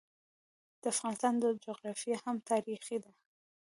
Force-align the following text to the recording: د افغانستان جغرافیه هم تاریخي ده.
د 0.81 0.83
افغانستان 0.93 1.33
جغرافیه 1.65 2.17
هم 2.23 2.35
تاریخي 2.49 2.97
ده. 3.03 3.11